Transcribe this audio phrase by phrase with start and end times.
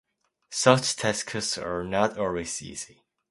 [0.49, 3.03] Such tasks are not always easy.